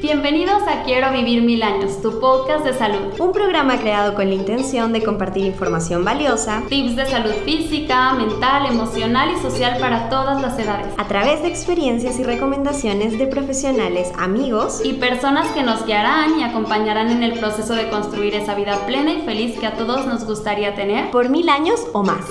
Bienvenidos 0.00 0.62
a 0.68 0.84
Quiero 0.84 1.10
Vivir 1.10 1.42
Mil 1.42 1.60
Años, 1.60 2.00
tu 2.00 2.20
podcast 2.20 2.64
de 2.64 2.72
salud. 2.72 3.18
Un 3.18 3.32
programa 3.32 3.78
creado 3.78 4.14
con 4.14 4.28
la 4.28 4.34
intención 4.36 4.92
de 4.92 5.02
compartir 5.02 5.44
información 5.44 6.04
valiosa, 6.04 6.62
tips 6.68 6.94
de 6.94 7.06
salud 7.06 7.32
física, 7.44 8.12
mental, 8.12 8.66
emocional 8.66 9.30
y 9.36 9.40
social 9.42 9.76
para 9.80 10.08
todas 10.08 10.40
las 10.40 10.56
edades, 10.56 10.94
a 10.96 11.08
través 11.08 11.42
de 11.42 11.48
experiencias 11.48 12.20
y 12.20 12.22
recomendaciones 12.22 13.18
de 13.18 13.26
profesionales, 13.26 14.12
amigos 14.16 14.82
y 14.84 14.92
personas 14.92 15.48
que 15.48 15.64
nos 15.64 15.84
guiarán 15.84 16.38
y 16.38 16.44
acompañarán 16.44 17.10
en 17.10 17.24
el 17.24 17.36
proceso 17.36 17.74
de 17.74 17.90
construir 17.90 18.34
esa 18.36 18.54
vida 18.54 18.86
plena 18.86 19.12
y 19.12 19.22
feliz 19.22 19.58
que 19.58 19.66
a 19.66 19.74
todos 19.74 20.06
nos 20.06 20.24
gustaría 20.24 20.76
tener 20.76 21.10
por 21.10 21.28
mil 21.28 21.48
años 21.48 21.80
o 21.92 22.04
más. 22.04 22.24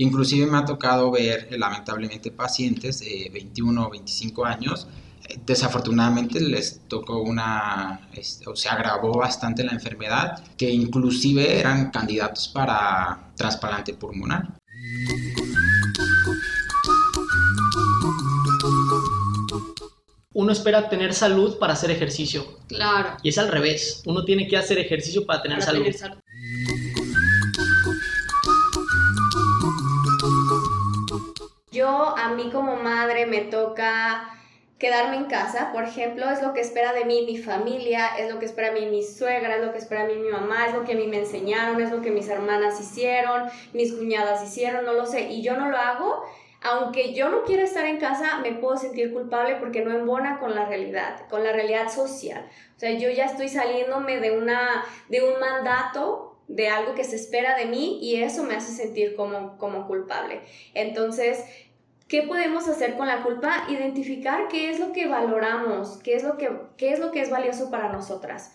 Inclusive 0.00 0.46
me 0.46 0.58
ha 0.58 0.64
tocado 0.64 1.10
ver 1.10 1.48
eh, 1.50 1.58
lamentablemente 1.58 2.30
pacientes 2.30 3.00
de 3.00 3.30
21 3.32 3.84
o 3.84 3.90
25 3.90 4.44
años. 4.44 4.86
Eh, 5.28 5.40
desafortunadamente 5.44 6.38
les 6.38 6.82
tocó 6.86 7.20
una, 7.20 8.08
o 8.46 8.54
se 8.54 8.68
agravó 8.68 9.18
bastante 9.18 9.64
la 9.64 9.72
enfermedad, 9.72 10.40
que 10.56 10.70
inclusive 10.70 11.58
eran 11.58 11.90
candidatos 11.90 12.46
para 12.46 13.32
trasplante 13.36 13.94
pulmonar. 13.94 14.56
Uno 20.32 20.52
espera 20.52 20.88
tener 20.88 21.12
salud 21.12 21.58
para 21.58 21.72
hacer 21.72 21.90
ejercicio. 21.90 22.46
Claro. 22.68 23.16
Y 23.24 23.30
es 23.30 23.38
al 23.38 23.48
revés. 23.48 24.02
Uno 24.06 24.24
tiene 24.24 24.46
que 24.46 24.56
hacer 24.56 24.78
ejercicio 24.78 25.26
para 25.26 25.42
tener 25.42 25.60
salud. 25.60 25.84
Yo, 31.78 32.18
a 32.18 32.30
mí 32.30 32.50
como 32.50 32.74
madre, 32.74 33.24
me 33.26 33.42
toca 33.42 34.28
quedarme 34.80 35.14
en 35.14 35.26
casa, 35.26 35.70
por 35.72 35.84
ejemplo, 35.84 36.28
es 36.28 36.42
lo 36.42 36.52
que 36.52 36.60
espera 36.60 36.92
de 36.92 37.04
mí 37.04 37.24
mi 37.24 37.38
familia, 37.38 38.16
es 38.18 38.28
lo 38.28 38.40
que 38.40 38.46
espera 38.46 38.72
de 38.72 38.80
mí 38.80 38.86
mi 38.86 39.04
suegra, 39.04 39.54
es 39.54 39.64
lo 39.64 39.70
que 39.70 39.78
espera 39.78 40.04
de 40.04 40.16
mí 40.16 40.22
mi 40.22 40.28
mamá, 40.28 40.66
es 40.66 40.74
lo 40.74 40.84
que 40.84 40.94
a 40.94 40.96
mí 40.96 41.06
me 41.06 41.20
enseñaron, 41.20 41.80
es 41.80 41.92
lo 41.92 42.02
que 42.02 42.10
mis 42.10 42.28
hermanas 42.28 42.80
hicieron, 42.80 43.48
mis 43.74 43.92
cuñadas 43.92 44.42
hicieron, 44.42 44.86
no 44.86 44.92
lo 44.92 45.06
sé, 45.06 45.30
y 45.30 45.40
yo 45.40 45.56
no 45.56 45.68
lo 45.68 45.76
hago, 45.76 46.24
aunque 46.62 47.14
yo 47.14 47.28
no 47.28 47.44
quiera 47.44 47.62
estar 47.62 47.86
en 47.86 47.98
casa, 47.98 48.40
me 48.40 48.54
puedo 48.54 48.76
sentir 48.76 49.12
culpable 49.12 49.54
porque 49.60 49.84
no 49.84 49.92
embona 49.92 50.40
con 50.40 50.56
la 50.56 50.66
realidad, 50.66 51.28
con 51.30 51.44
la 51.44 51.52
realidad 51.52 51.92
social. 51.92 52.44
O 52.74 52.80
sea, 52.80 52.90
yo 52.90 53.08
ya 53.08 53.26
estoy 53.26 53.48
saliéndome 53.48 54.18
de, 54.18 54.36
una, 54.36 54.84
de 55.08 55.22
un 55.22 55.38
mandato 55.38 56.28
de 56.48 56.68
algo 56.68 56.94
que 56.94 57.04
se 57.04 57.16
espera 57.16 57.56
de 57.56 57.66
mí 57.66 57.98
y 58.00 58.22
eso 58.22 58.42
me 58.42 58.56
hace 58.56 58.72
sentir 58.72 59.14
como, 59.14 59.58
como 59.58 59.86
culpable. 59.86 60.40
Entonces, 60.74 61.44
¿Qué 62.08 62.22
podemos 62.22 62.66
hacer 62.66 62.96
con 62.96 63.06
la 63.06 63.22
culpa? 63.22 63.66
Identificar 63.68 64.48
qué 64.48 64.70
es 64.70 64.80
lo 64.80 64.92
que 64.92 65.06
valoramos, 65.06 65.98
qué 66.02 66.16
es 66.16 66.22
lo 66.22 66.38
que, 66.38 66.50
qué 66.78 66.94
es, 66.94 67.00
lo 67.00 67.12
que 67.12 67.20
es 67.20 67.28
valioso 67.28 67.70
para 67.70 67.92
nosotras. 67.92 68.52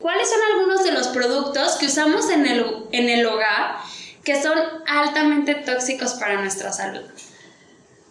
¿Cuáles 0.00 0.28
son 0.28 0.38
algunos 0.52 0.82
de 0.82 0.90
los 0.90 1.06
productos 1.08 1.76
que 1.76 1.86
usamos 1.86 2.28
en 2.28 2.44
el, 2.44 2.88
en 2.90 3.08
el 3.08 3.24
hogar 3.24 3.76
que 4.24 4.42
son 4.42 4.58
altamente 4.88 5.54
tóxicos 5.54 6.14
para 6.14 6.40
nuestra 6.40 6.72
salud? 6.72 7.08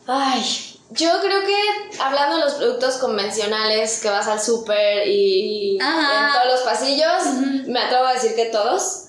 Ay, 0.07 0.41
yo 0.91 1.09
creo 1.21 1.41
que 1.41 1.99
hablando 2.01 2.37
de 2.37 2.45
los 2.45 2.53
productos 2.53 2.95
convencionales 2.95 3.99
que 4.01 4.09
vas 4.09 4.27
al 4.27 4.39
súper 4.39 5.05
y, 5.05 5.77
en 5.81 6.33
todos 6.33 6.47
los 6.47 6.61
pasillos, 6.61 7.65
me 7.67 7.79
atrevo 7.79 8.05
a 8.05 8.13
decir 8.13 8.35
que 8.35 8.45
todos. 8.45 9.07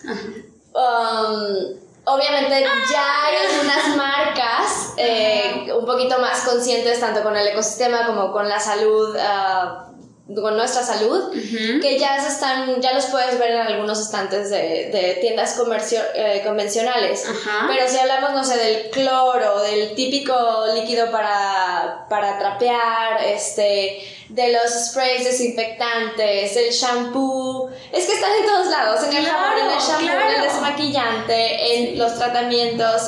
Um, 0.74 1.76
obviamente 2.04 2.64
ya 2.90 3.24
hay 3.24 3.36
algunas 3.46 3.96
marcas 3.96 4.94
eh, 4.96 5.70
un 5.78 5.84
poquito 5.84 6.18
más 6.18 6.40
conscientes 6.42 6.98
tanto 6.98 7.22
con 7.22 7.36
el 7.36 7.46
ecosistema 7.48 8.06
como 8.06 8.32
con 8.32 8.48
la 8.48 8.58
salud 8.58 9.14
uh, 9.14 9.91
con 10.26 10.56
nuestra 10.56 10.82
salud, 10.82 11.32
que 11.80 11.98
ya 11.98 12.16
están, 12.16 12.80
ya 12.80 12.92
los 12.92 13.06
puedes 13.06 13.38
ver 13.38 13.50
en 13.50 13.60
algunos 13.60 14.00
estantes 14.00 14.50
de, 14.50 14.90
de 14.92 15.18
tiendas 15.20 15.54
comercio, 15.54 16.00
eh, 16.14 16.42
convencionales. 16.44 17.24
Pero 17.68 17.88
si 17.88 17.98
hablamos, 17.98 18.32
no 18.32 18.44
sé, 18.44 18.56
del 18.56 18.90
cloro, 18.90 19.60
del 19.62 19.94
típico 19.94 20.34
líquido 20.74 21.10
para, 21.10 22.06
para 22.08 22.38
trapear, 22.38 23.22
este, 23.24 24.00
de 24.28 24.52
los 24.52 24.72
sprays 24.88 25.24
desinfectantes, 25.24 26.56
el 26.56 26.70
shampoo, 26.70 27.70
es 27.92 28.06
que 28.06 28.14
están 28.14 28.30
en 28.40 28.46
todos 28.46 28.68
lados, 28.68 29.04
en 29.04 29.16
el 29.16 29.26
jabón, 29.26 29.58
en 29.58 29.70
el 29.70 29.78
shampoo, 29.78 30.28
en 30.28 30.34
el 30.34 30.42
desmaquillante, 30.42 31.74
en 31.74 31.98
los 31.98 32.16
tratamientos, 32.16 33.02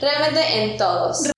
realmente 0.00 0.40
en 0.40 0.76
todos. 0.76 1.32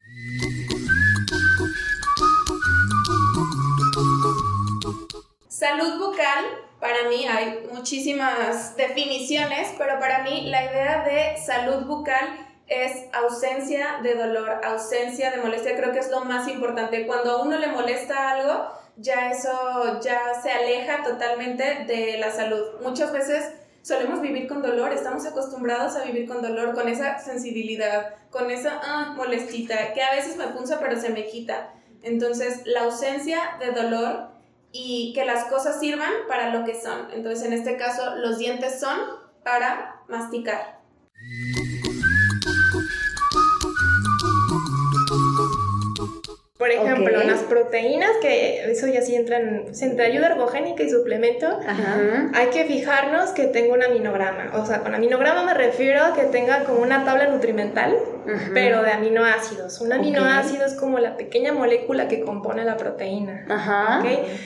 Salud 5.64 5.98
bucal, 5.98 6.44
para 6.78 7.08
mí 7.08 7.24
hay 7.26 7.66
muchísimas 7.72 8.76
definiciones, 8.76 9.72
pero 9.78 9.98
para 9.98 10.22
mí 10.22 10.50
la 10.50 10.62
idea 10.62 11.02
de 11.04 11.40
salud 11.42 11.86
bucal 11.86 12.36
es 12.66 13.06
ausencia 13.14 13.98
de 14.02 14.14
dolor, 14.14 14.60
ausencia 14.62 15.30
de 15.30 15.38
molestia, 15.38 15.74
creo 15.74 15.90
que 15.90 16.00
es 16.00 16.10
lo 16.10 16.22
más 16.22 16.48
importante. 16.48 17.06
Cuando 17.06 17.30
a 17.30 17.42
uno 17.42 17.56
le 17.56 17.68
molesta 17.68 18.32
algo, 18.32 18.68
ya 18.98 19.30
eso 19.30 20.00
ya 20.02 20.34
se 20.42 20.50
aleja 20.50 21.02
totalmente 21.02 21.86
de 21.86 22.18
la 22.18 22.30
salud. 22.30 22.82
Muchas 22.82 23.10
veces 23.10 23.54
solemos 23.80 24.20
vivir 24.20 24.46
con 24.46 24.60
dolor, 24.60 24.92
estamos 24.92 25.24
acostumbrados 25.24 25.96
a 25.96 26.04
vivir 26.04 26.28
con 26.28 26.42
dolor, 26.42 26.74
con 26.74 26.90
esa 26.90 27.18
sensibilidad, 27.20 28.16
con 28.28 28.50
esa 28.50 28.82
ah, 28.82 29.14
molestita, 29.16 29.94
que 29.94 30.02
a 30.02 30.14
veces 30.14 30.36
me 30.36 30.48
punza 30.48 30.78
pero 30.78 31.00
se 31.00 31.08
me 31.08 31.24
quita. 31.24 31.70
Entonces, 32.02 32.66
la 32.66 32.82
ausencia 32.82 33.56
de 33.60 33.70
dolor 33.70 34.33
y 34.76 35.12
que 35.14 35.24
las 35.24 35.44
cosas 35.44 35.78
sirvan 35.78 36.10
para 36.26 36.50
lo 36.52 36.64
que 36.64 36.74
son. 36.74 37.08
Entonces, 37.12 37.46
en 37.46 37.52
este 37.52 37.76
caso, 37.76 38.16
los 38.16 38.38
dientes 38.38 38.80
son 38.80 38.98
para 39.44 40.00
masticar. 40.08 40.80
Por 46.58 46.70
ejemplo, 46.70 47.22
las 47.22 47.42
proteínas, 47.42 48.10
que 48.20 48.72
eso 48.72 48.88
ya 48.88 49.02
sí 49.02 49.14
entran, 49.14 49.66
entre 49.80 50.06
ayuda 50.06 50.28
ergogénica 50.28 50.82
y 50.82 50.90
suplemento, 50.90 51.60
hay 52.34 52.48
que 52.48 52.64
fijarnos 52.64 53.30
que 53.30 53.44
tenga 53.44 53.74
un 53.74 53.82
aminograma. 53.82 54.50
O 54.54 54.66
sea, 54.66 54.80
con 54.80 54.92
aminograma 54.92 55.44
me 55.44 55.54
refiero 55.54 56.04
a 56.04 56.14
que 56.14 56.24
tenga 56.24 56.64
como 56.64 56.80
una 56.80 57.04
tabla 57.04 57.28
nutrimental, 57.28 57.96
pero 58.52 58.82
de 58.82 58.90
aminoácidos. 58.92 59.80
Un 59.80 59.92
aminoácido 59.92 60.66
es 60.66 60.74
como 60.74 60.98
la 60.98 61.16
pequeña 61.16 61.52
molécula 61.52 62.08
que 62.08 62.20
compone 62.20 62.64
la 62.64 62.76
proteína. 62.76 63.44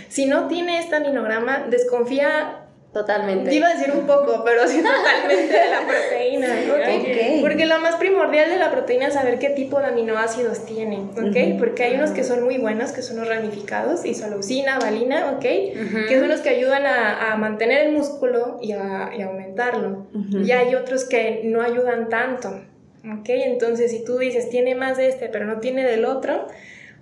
Si 0.08 0.26
no 0.26 0.46
tiene 0.48 0.78
este 0.80 0.96
aminograma, 0.96 1.66
desconfía 1.68 2.64
Totalmente. 2.90 3.54
iba 3.54 3.68
a 3.68 3.74
decir 3.74 3.92
un 3.94 4.06
poco, 4.06 4.42
pero 4.46 4.66
sí 4.66 4.82
totalmente 4.82 5.52
de 5.52 5.70
la 5.70 5.86
proteína, 5.86 6.48
¿ok? 6.72 7.40
Porque 7.42 7.66
lo 7.66 7.78
más 7.80 7.96
primordial 7.96 8.48
de 8.48 8.56
la 8.56 8.70
proteína 8.70 9.08
es 9.08 9.14
saber 9.14 9.38
qué 9.38 9.50
tipo 9.50 9.78
de 9.78 9.86
aminoácidos 9.88 10.64
tiene, 10.64 10.96
¿ok? 11.12 11.58
Porque 11.58 11.84
hay 11.84 11.94
unos 11.96 12.10
que 12.12 12.24
son 12.24 12.44
muy 12.44 12.56
buenos, 12.56 12.92
que 12.92 13.02
son 13.02 13.18
los 13.18 13.28
ramificados, 13.28 14.06
isoleucina, 14.06 14.78
valina, 14.78 15.32
¿ok? 15.32 15.40
Que 16.08 16.18
son 16.18 16.28
los 16.28 16.40
que 16.40 16.48
ayudan 16.48 16.86
a, 16.86 17.32
a 17.32 17.36
mantener 17.36 17.86
el 17.88 17.92
músculo 17.92 18.58
y 18.62 18.72
a, 18.72 19.10
y 19.16 19.20
aumentarlo. 19.20 20.06
Y 20.42 20.50
hay 20.52 20.74
otros 20.74 21.04
que 21.04 21.42
no 21.44 21.60
ayudan 21.60 22.08
tanto, 22.08 22.58
¿ok? 23.12 23.28
Entonces, 23.28 23.90
si 23.90 24.04
tú 24.04 24.18
dices, 24.18 24.50
tiene 24.50 24.74
más 24.74 24.96
de 24.96 25.08
este, 25.08 25.28
pero 25.28 25.46
no 25.46 25.60
tiene 25.60 25.84
del 25.84 26.04
otro, 26.04 26.46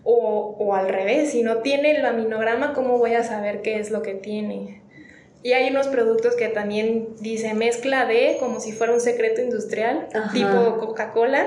o, 0.04 0.56
o 0.58 0.74
al 0.74 0.88
revés, 0.88 1.30
si 1.30 1.42
no 1.42 1.58
tiene 1.58 1.92
el 1.96 2.04
aminograma, 2.04 2.72
¿cómo 2.72 2.98
voy 2.98 3.14
a 3.14 3.24
saber 3.24 3.62
qué 3.62 3.78
es 3.78 3.90
lo 3.90 4.02
que 4.02 4.14
tiene? 4.14 4.82
Y 5.46 5.52
hay 5.52 5.70
unos 5.70 5.86
productos 5.86 6.34
que 6.34 6.48
también 6.48 7.10
dice 7.20 7.54
mezcla 7.54 8.04
de, 8.04 8.36
como 8.40 8.58
si 8.58 8.72
fuera 8.72 8.92
un 8.92 9.00
secreto 9.00 9.41
industrial, 9.41 10.08
tipo 10.32 10.78
Coca-Cola. 10.78 11.47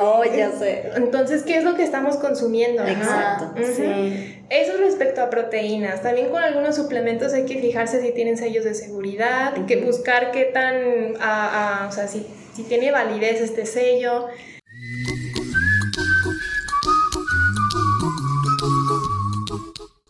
oh, 0.00 0.22
ya 0.24 0.52
sé. 0.52 0.84
Entonces, 0.94 1.42
¿qué 1.42 1.58
es 1.58 1.64
lo 1.64 1.74
que 1.74 1.82
estamos 1.82 2.16
consumiendo? 2.18 2.86
Exacto. 2.86 3.54
sí. 3.74 4.36
Eso 4.50 4.76
respecto 4.78 5.20
a 5.20 5.30
proteínas. 5.30 6.02
También 6.02 6.28
con 6.30 6.44
algunos 6.44 6.76
suplementos 6.76 7.32
hay 7.32 7.44
que 7.44 7.58
fijarse 7.58 8.00
si 8.00 8.12
tienen 8.12 8.36
sellos 8.36 8.64
de 8.64 8.74
seguridad, 8.74 9.52
que 9.66 9.76
buscar 9.78 10.30
qué 10.30 10.44
tan, 10.44 11.16
o 11.16 11.92
sea, 11.92 12.06
si, 12.06 12.24
si 12.54 12.64
tiene 12.64 12.90
validez 12.90 13.40
este 13.40 13.66
sello. 13.66 14.26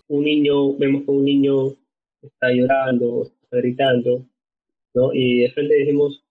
Un 0.09 0.25
niño, 0.25 0.75
vemos 0.77 1.05
que 1.05 1.11
un 1.11 1.25
niño 1.25 1.77
está 2.23 2.51
llorando, 2.53 3.31
está 3.43 3.57
gritando, 3.59 4.27
¿no? 4.95 5.15
Y 5.15 5.41
de 5.43 5.51
frente 5.53 5.75
decimos, 5.75 6.25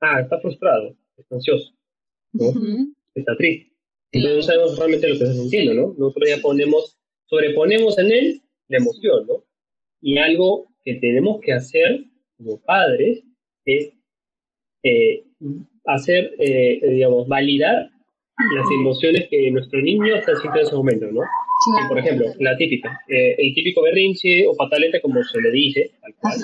ah, 0.00 0.20
está 0.20 0.40
frustrado, 0.40 0.96
está 1.16 1.34
ansioso, 1.34 1.72
¿no? 2.32 2.52
Está 3.14 3.36
triste. 3.36 3.72
Entonces 4.12 4.36
no 4.36 4.42
sabemos 4.42 4.78
realmente 4.78 5.08
lo 5.08 5.18
que 5.18 5.24
está 5.24 5.34
sintiendo, 5.34 5.74
¿no? 5.74 5.94
Nosotros 5.98 6.28
ya 6.28 6.38
ponemos, 6.40 6.98
sobreponemos 7.26 7.98
en 7.98 8.12
él 8.12 8.42
la 8.68 8.78
emoción, 8.78 9.26
¿no? 9.26 9.44
Y 10.00 10.18
algo 10.18 10.68
que 10.84 10.94
tenemos 10.94 11.40
que 11.40 11.52
hacer 11.52 12.04
como 12.36 12.60
padres 12.60 13.24
es 13.64 13.92
eh, 14.82 15.25
hacer, 15.84 16.34
eh, 16.38 16.80
digamos, 16.82 17.28
validar 17.28 17.90
las 18.54 18.66
emociones 18.70 19.28
que 19.30 19.50
nuestro 19.50 19.80
niño 19.80 20.14
está 20.14 20.32
sintiendo 20.32 20.60
en 20.60 20.66
ese 20.66 20.76
momento, 20.76 21.06
¿no? 21.10 21.20
Por 21.88 21.98
ejemplo, 21.98 22.26
la 22.38 22.56
típica, 22.56 23.00
eh, 23.08 23.34
el 23.38 23.54
típico 23.54 23.82
berrinche 23.82 24.46
o 24.46 24.54
pataleta, 24.54 25.00
como 25.00 25.22
se 25.22 25.40
le 25.40 25.50
dice, 25.50 25.90
tal 26.00 26.14
cual. 26.16 26.34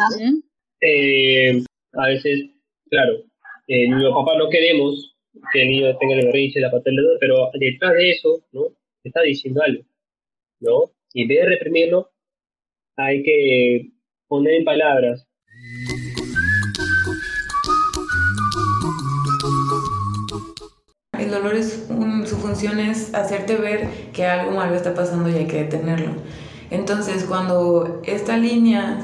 Eh, 0.81 1.63
a 1.93 2.09
veces, 2.09 2.47
claro, 2.89 3.25
eh, 3.69 3.89
mi 3.89 4.11
papá 4.11 4.37
no 4.39 4.49
queremos 4.49 5.15
que 5.53 5.63
el 5.63 5.69
niño 5.69 5.97
tenga 5.99 6.15
el 6.15 6.27
berrinche, 6.27 6.61
la 6.61 6.71
pataleta, 6.71 7.09
pero 7.21 7.51
detrás 7.55 7.93
de 7.95 8.11
eso, 8.11 8.45
¿no? 8.53 8.69
Está 9.05 9.23
diciendo 9.23 9.63
algo, 9.63 9.85
¿no? 10.61 10.93
Y 11.13 11.23
en 11.23 11.29
vez 11.29 11.41
de 11.41 11.47
reprimirlo, 11.47 12.11
hay 12.97 13.23
que 13.23 13.91
poner 14.29 14.55
en 14.55 14.65
palabras 14.65 15.29
dolor 21.33 21.55
es 21.55 21.87
su 22.25 22.37
función 22.37 22.79
es 22.79 23.15
hacerte 23.15 23.57
ver 23.57 23.89
que 24.13 24.27
algo 24.27 24.53
malo 24.53 24.75
está 24.75 24.95
pasando 24.95 25.29
y 25.29 25.35
hay 25.35 25.47
que 25.47 25.65
detenerlo. 25.65 26.13
Entonces, 26.71 27.25
cuando 27.25 28.01
esta 28.05 28.37
línea 28.37 28.99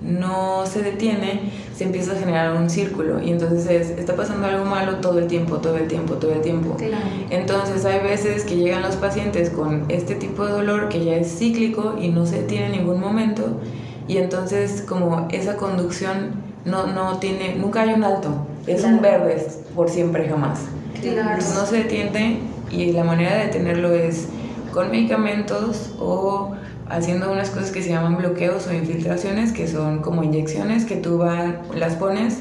no 0.00 0.66
se 0.66 0.82
detiene, 0.82 1.52
se 1.74 1.84
empieza 1.84 2.12
a 2.12 2.16
generar 2.16 2.54
un 2.54 2.68
círculo 2.70 3.22
y 3.22 3.30
entonces 3.30 3.90
está 3.90 4.14
pasando 4.14 4.46
algo 4.46 4.64
malo 4.64 4.96
todo 4.96 5.18
el 5.18 5.26
tiempo, 5.26 5.56
todo 5.56 5.76
el 5.76 5.88
tiempo, 5.88 6.14
todo 6.14 6.32
el 6.32 6.40
tiempo. 6.40 6.76
Entonces 7.30 7.84
hay 7.84 8.00
veces 8.00 8.44
que 8.44 8.56
llegan 8.56 8.82
los 8.82 8.96
pacientes 8.96 9.50
con 9.50 9.84
este 9.88 10.14
tipo 10.14 10.44
de 10.46 10.52
dolor 10.52 10.88
que 10.88 11.04
ya 11.04 11.16
es 11.16 11.38
cíclico 11.38 11.96
y 12.00 12.08
no 12.08 12.26
se 12.26 12.38
tiene 12.42 12.66
en 12.66 12.72
ningún 12.72 13.00
momento 13.00 13.60
y 14.08 14.18
entonces 14.18 14.82
como 14.82 15.28
esa 15.30 15.56
conducción 15.56 16.30
no, 16.64 16.86
no 16.86 17.18
tiene, 17.18 17.56
nunca 17.56 17.82
hay 17.82 17.94
un 17.94 18.04
alto, 18.04 18.46
es 18.66 18.84
un 18.84 19.00
verde 19.00 19.46
por 19.74 19.88
siempre 19.88 20.28
jamás. 20.28 20.60
No 21.14 21.66
se 21.66 21.76
detiene 21.76 22.40
y 22.70 22.92
la 22.92 23.04
manera 23.04 23.36
de 23.36 23.44
detenerlo 23.46 23.92
es 23.92 24.28
con 24.72 24.90
medicamentos 24.90 25.94
o 25.98 26.52
haciendo 26.88 27.32
unas 27.32 27.50
cosas 27.50 27.70
que 27.70 27.82
se 27.82 27.90
llaman 27.90 28.16
bloqueos 28.16 28.66
o 28.66 28.74
infiltraciones, 28.74 29.52
que 29.52 29.68
son 29.68 30.00
como 30.00 30.22
inyecciones 30.22 30.84
que 30.84 30.96
tú 30.96 31.22
las 31.74 31.94
pones 31.94 32.40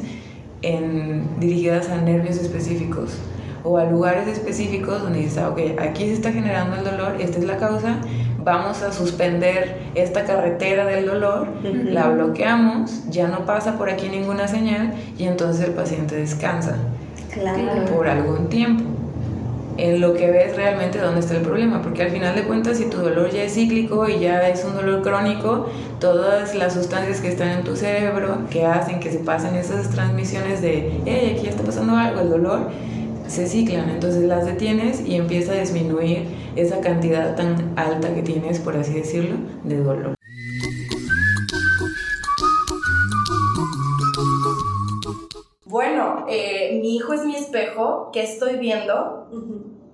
en, 0.61 1.39
dirigidas 1.39 1.89
a 1.89 2.01
nervios 2.01 2.37
específicos 2.37 3.17
o 3.63 3.77
a 3.77 3.85
lugares 3.85 4.27
específicos 4.27 5.01
donde 5.01 5.19
dices, 5.19 5.39
ah, 5.39 5.49
ok, 5.49 5.59
aquí 5.79 6.05
se 6.05 6.13
está 6.13 6.31
generando 6.31 6.77
el 6.77 6.83
dolor, 6.83 7.15
esta 7.19 7.39
es 7.39 7.45
la 7.45 7.57
causa, 7.57 7.97
vamos 8.43 8.83
a 8.83 8.91
suspender 8.91 9.81
esta 9.95 10.23
carretera 10.23 10.85
del 10.85 11.07
dolor, 11.07 11.47
la 11.63 12.09
bloqueamos, 12.09 13.09
ya 13.09 13.27
no 13.27 13.45
pasa 13.45 13.75
por 13.77 13.89
aquí 13.89 14.07
ninguna 14.07 14.47
señal 14.47 14.93
y 15.17 15.23
entonces 15.23 15.65
el 15.65 15.73
paciente 15.73 16.15
descansa 16.15 16.77
por 17.91 18.07
algún 18.07 18.47
tiempo. 18.49 18.83
En 19.77 19.99
lo 19.99 20.13
que 20.13 20.31
ves 20.31 20.55
realmente 20.55 20.99
dónde 20.99 21.19
está 21.19 21.35
el 21.35 21.41
problema, 21.41 21.81
porque 21.81 22.03
al 22.03 22.09
final 22.09 22.33
de 22.33 22.43
cuentas, 22.43 22.77
si 22.77 22.85
tu 22.85 22.97
dolor 22.97 23.29
ya 23.29 23.43
es 23.43 23.55
cíclico 23.55 24.07
y 24.07 24.19
ya 24.19 24.47
es 24.47 24.63
un 24.63 24.73
dolor 24.73 25.01
crónico, 25.01 25.67
todas 25.99 26.55
las 26.55 26.73
sustancias 26.73 27.19
que 27.19 27.27
están 27.27 27.49
en 27.49 27.63
tu 27.65 27.75
cerebro 27.75 28.37
que 28.49 28.65
hacen 28.65 29.01
que 29.01 29.11
se 29.11 29.19
pasen 29.19 29.53
esas 29.55 29.89
transmisiones 29.89 30.61
de, 30.61 31.01
hey, 31.05 31.33
aquí 31.33 31.43
ya 31.43 31.49
está 31.49 31.63
pasando 31.63 31.97
algo, 31.97 32.21
el 32.21 32.29
dolor, 32.29 32.69
se 33.27 33.47
ciclan, 33.47 33.89
entonces 33.89 34.23
las 34.23 34.45
detienes 34.45 35.05
y 35.05 35.15
empieza 35.15 35.51
a 35.51 35.55
disminuir 35.55 36.23
esa 36.55 36.79
cantidad 36.79 37.35
tan 37.35 37.73
alta 37.75 38.13
que 38.13 38.21
tienes, 38.21 38.59
por 38.59 38.77
así 38.77 38.93
decirlo, 38.93 39.35
de 39.65 39.77
dolor. 39.77 40.14
Mi 46.85 46.97
hijo 46.97 47.13
es 47.13 47.25
mi 47.25 47.35
espejo, 47.35 48.11
que 48.13 48.21
estoy 48.21 48.57
viendo, 48.57 49.27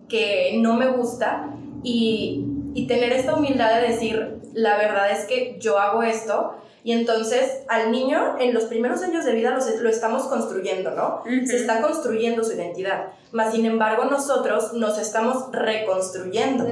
que 0.09 0.57
no 0.57 0.73
me 0.75 0.89
gusta, 0.89 1.47
y, 1.83 2.47
tener 2.85 3.13
esta 3.13 3.35
humildad 3.35 3.79
de 3.79 3.87
decir, 3.87 4.41
la 4.53 4.75
verdad 4.75 5.09
es 5.09 5.23
que 5.25 5.55
yo 5.57 5.79
hago 5.79 6.03
esto, 6.03 6.55
y 6.83 6.91
entonces 6.91 7.63
al 7.69 7.93
niño 7.93 8.35
en 8.39 8.53
los 8.53 8.65
primeros 8.65 9.01
años 9.03 9.23
de 9.23 9.31
vida 9.33 9.51
lo, 9.51 9.81
lo 9.81 9.89
estamos 9.89 10.23
construyendo, 10.23 10.91
¿no? 10.91 11.23
Se 11.45 11.55
está 11.55 11.79
construyendo 11.79 12.43
su 12.43 12.51
identidad. 12.53 13.13
Mas 13.31 13.53
sin 13.53 13.65
embargo 13.65 14.05
nosotros 14.05 14.73
nos 14.73 14.97
estamos 14.97 15.49
reconstruyendo. 15.53 16.67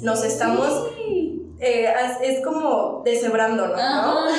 nos 0.00 0.24
estamos... 0.24 0.90
Eh, 1.58 1.92
es 2.22 2.42
como 2.42 3.02
deshebrando, 3.04 3.68
¿no? 3.68 3.76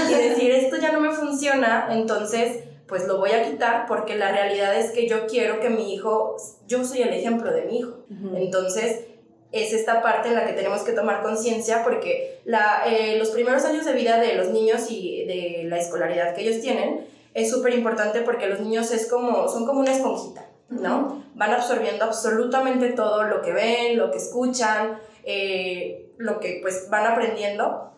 Y 0.10 0.14
decir, 0.14 0.52
esto 0.52 0.78
ya 0.78 0.92
no 0.92 1.00
me 1.00 1.12
funciona, 1.12 1.90
entonces 1.92 2.64
pues 2.88 3.08
lo 3.08 3.18
voy 3.18 3.32
a 3.32 3.50
quitar 3.50 3.86
porque 3.88 4.16
la 4.16 4.32
realidad 4.32 4.76
es 4.78 4.92
que 4.92 5.08
yo 5.08 5.28
quiero 5.28 5.60
que 5.60 5.70
mi 5.70 5.94
hijo, 5.94 6.36
yo 6.68 6.84
soy 6.84 7.02
el 7.02 7.14
ejemplo 7.14 7.52
de 7.52 7.64
mi 7.64 7.80
hijo. 7.80 8.06
Entonces, 8.36 9.06
es 9.54 9.72
esta 9.72 10.02
parte 10.02 10.30
en 10.30 10.36
la 10.36 10.46
que 10.46 10.54
tenemos 10.54 10.82
que 10.82 10.94
tomar 10.94 11.22
conciencia 11.22 11.84
porque 11.84 12.40
la, 12.44 12.84
eh, 12.88 13.18
los 13.18 13.30
primeros 13.30 13.64
años 13.66 13.86
de 13.86 13.94
vida 13.94 14.20
de 14.20 14.34
los 14.36 14.50
niños 14.50 14.90
y 14.90 15.26
de 15.26 15.66
la 15.70 15.78
escolaridad 15.78 16.36
que 16.36 16.42
ellos 16.42 16.60
tienen 16.60 17.06
es 17.36 17.52
súper 17.52 17.74
importante 17.74 18.22
porque 18.22 18.48
los 18.48 18.60
niños 18.60 18.92
es 18.92 19.08
como, 19.08 19.48
son 19.48 19.66
como 19.66 19.80
una 19.80 19.92
esponjita, 19.92 20.46
¿no? 20.70 21.24
Van 21.36 21.52
absorbiendo 21.52 22.04
absolutamente 22.04 22.90
todo 22.90 23.24
lo 23.24 23.42
que 23.42 23.54
ven, 23.54 23.98
lo 23.98 24.12
que 24.12 24.18
escuchan, 24.18 25.00
eh, 25.24 26.12
lo 26.18 26.40
que 26.40 26.60
pues 26.62 26.90
van 26.90 27.06
aprendiendo. 27.06 27.92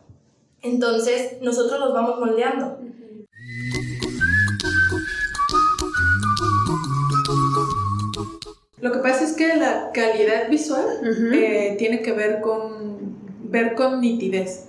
Entonces 0.62 1.42
nosotros 1.42 1.80
los 1.80 1.94
vamos 1.94 2.20
moldeando. 2.20 2.80
Lo 8.86 8.92
que 8.92 9.00
pasa 9.00 9.24
es 9.24 9.34
que 9.34 9.56
la 9.56 9.90
calidad 9.96 10.48
visual 10.48 10.86
eh, 11.34 11.74
tiene 11.80 12.04
que 12.04 12.12
ver 12.12 12.40
con 12.40 13.16
ver 13.42 13.74
con 13.74 14.00
nitidez, 14.00 14.66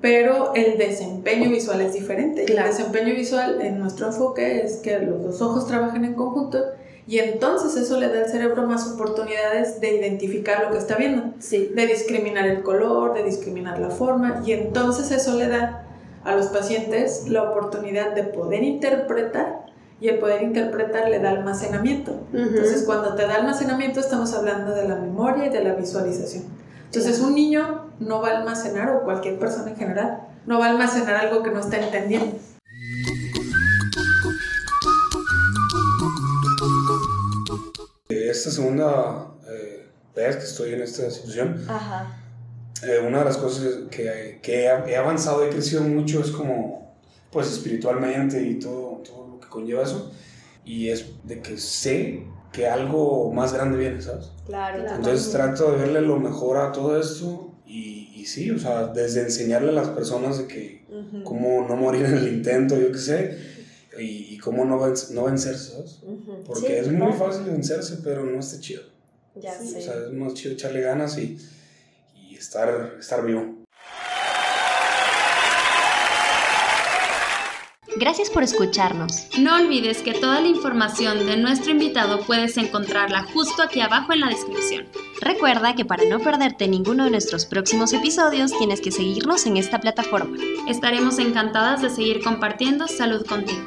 pero 0.00 0.54
el 0.54 0.78
desempeño 0.78 1.50
visual 1.50 1.82
es 1.82 1.92
diferente. 1.92 2.46
El 2.46 2.56
desempeño 2.56 3.14
visual 3.14 3.60
en 3.60 3.78
nuestro 3.78 4.06
enfoque 4.06 4.62
es 4.64 4.76
que 4.76 4.98
los 5.00 5.22
dos 5.22 5.42
ojos 5.42 5.66
trabajen 5.66 6.06
en 6.06 6.14
conjunto 6.14 6.58
y 7.06 7.18
entonces 7.18 7.76
eso 7.76 8.00
le 8.00 8.08
da 8.08 8.20
al 8.20 8.30
cerebro 8.30 8.66
más 8.66 8.90
oportunidades 8.90 9.78
de 9.78 9.94
identificar 9.94 10.64
lo 10.64 10.70
que 10.70 10.78
está 10.78 10.96
viendo, 10.96 11.34
de 11.50 11.86
discriminar 11.86 12.46
el 12.46 12.62
color, 12.62 13.12
de 13.12 13.24
discriminar 13.24 13.78
la 13.78 13.90
forma 13.90 14.42
y 14.46 14.52
entonces 14.52 15.10
eso 15.10 15.36
le 15.36 15.48
da 15.48 15.84
a 16.24 16.34
los 16.34 16.46
pacientes 16.46 17.28
la 17.28 17.42
oportunidad 17.42 18.14
de 18.14 18.22
poder 18.22 18.62
interpretar 18.62 19.73
y 20.04 20.08
el 20.10 20.18
poder 20.18 20.42
interpretar 20.42 21.08
le 21.08 21.18
da 21.18 21.30
almacenamiento. 21.30 22.26
Entonces, 22.34 22.82
cuando 22.84 23.14
te 23.14 23.22
da 23.22 23.36
almacenamiento, 23.36 24.00
estamos 24.00 24.34
hablando 24.34 24.74
de 24.74 24.86
la 24.86 24.96
memoria 24.96 25.46
y 25.46 25.48
de 25.48 25.64
la 25.64 25.72
visualización. 25.72 26.44
Entonces, 26.84 27.20
un 27.20 27.34
niño 27.34 27.90
no 28.00 28.20
va 28.20 28.28
a 28.28 28.36
almacenar, 28.40 28.90
o 28.90 29.04
cualquier 29.04 29.38
persona 29.38 29.70
en 29.70 29.76
general, 29.76 30.20
no 30.44 30.58
va 30.58 30.66
a 30.66 30.70
almacenar 30.72 31.14
algo 31.16 31.42
que 31.42 31.50
no 31.50 31.60
está 31.60 31.78
entendiendo. 31.78 32.36
Esta 38.10 38.50
segunda 38.50 39.28
eh, 39.48 39.88
vez 40.14 40.36
que 40.36 40.44
estoy 40.44 40.74
en 40.74 40.82
esta 40.82 41.10
situación, 41.10 41.66
eh, 42.82 42.98
una 43.08 43.20
de 43.20 43.24
las 43.24 43.38
cosas 43.38 43.74
que, 43.90 44.38
que 44.42 44.64
he 44.64 44.96
avanzado 44.98 45.46
y 45.46 45.48
he 45.48 45.50
crecido 45.50 45.80
mucho 45.82 46.20
es 46.20 46.30
como, 46.30 46.83
pues 47.34 47.52
espiritualmente 47.52 48.40
y 48.40 48.60
todo, 48.60 49.02
todo 49.04 49.40
conlleva 49.50 49.82
eso. 49.82 50.12
Y 50.64 50.88
es 50.88 51.06
de 51.24 51.42
que 51.42 51.58
sé 51.58 52.24
que 52.52 52.68
algo 52.68 53.32
más 53.32 53.52
grande 53.52 53.76
viene, 53.76 54.00
¿sabes? 54.00 54.30
Claro. 54.46 54.84
Entonces 54.88 55.30
trato 55.30 55.72
de 55.72 55.78
verle 55.78 56.00
lo 56.00 56.18
mejor 56.18 56.56
a 56.58 56.70
todo 56.70 56.98
esto 56.98 57.52
y, 57.66 58.12
y 58.14 58.24
sí, 58.26 58.50
o 58.52 58.58
sea, 58.58 58.86
desde 58.86 59.22
enseñarle 59.22 59.70
a 59.70 59.72
las 59.72 59.88
personas 59.88 60.38
de 60.38 60.46
que 60.46 60.84
cómo 61.24 61.66
no 61.68 61.74
morir 61.76 62.04
en 62.06 62.16
el 62.16 62.28
intento, 62.28 62.78
yo 62.78 62.92
qué 62.92 62.98
sé, 62.98 63.38
y, 63.98 64.34
y 64.34 64.38
cómo 64.38 64.64
no, 64.64 64.78
no 65.10 65.24
vencerse, 65.24 65.72
¿sabes? 65.72 66.00
Porque 66.46 66.78
es 66.78 66.90
muy 66.90 67.12
fácil 67.14 67.44
vencerse, 67.46 67.98
pero 68.04 68.24
no 68.24 68.38
está 68.38 68.60
chido. 68.60 68.82
Ya 69.34 69.58
sé. 69.58 69.78
O 69.78 69.80
sea, 69.80 69.94
es 70.06 70.12
más 70.12 70.34
chido 70.34 70.54
echarle 70.54 70.80
ganas 70.82 71.18
y, 71.18 71.36
y 72.14 72.36
estar, 72.36 72.94
estar 73.00 73.26
vivo. 73.26 73.53
Gracias 77.96 78.28
por 78.28 78.42
escucharnos. 78.42 79.28
No 79.38 79.54
olvides 79.54 80.02
que 80.02 80.14
toda 80.14 80.40
la 80.40 80.48
información 80.48 81.26
de 81.26 81.36
nuestro 81.36 81.70
invitado 81.70 82.20
puedes 82.26 82.56
encontrarla 82.56 83.22
justo 83.32 83.62
aquí 83.62 83.80
abajo 83.80 84.12
en 84.12 84.20
la 84.20 84.28
descripción. 84.28 84.86
Recuerda 85.20 85.76
que 85.76 85.84
para 85.84 86.04
no 86.04 86.18
perderte 86.18 86.66
ninguno 86.66 87.04
de 87.04 87.10
nuestros 87.10 87.46
próximos 87.46 87.92
episodios 87.92 88.56
tienes 88.58 88.80
que 88.80 88.90
seguirnos 88.90 89.46
en 89.46 89.58
esta 89.58 89.78
plataforma. 89.78 90.36
Estaremos 90.68 91.18
encantadas 91.20 91.82
de 91.82 91.90
seguir 91.90 92.22
compartiendo 92.22 92.88
salud 92.88 93.24
contigo. 93.24 93.62